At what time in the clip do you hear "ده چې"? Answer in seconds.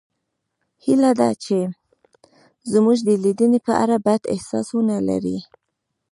1.19-1.57